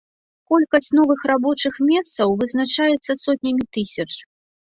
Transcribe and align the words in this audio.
Колькасць 0.51 0.93
новых 0.99 1.19
рабочых 1.31 1.73
месцаў 1.89 2.33
вызначаецца 2.39 3.17
сотнямі 3.25 3.63
тысяч. 3.79 4.09